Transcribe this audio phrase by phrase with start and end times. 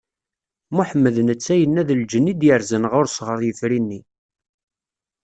[0.75, 4.01] Muḥemmed netta yenna d lǧenn i d-yerzan ɣur-s ɣer yifri-nni.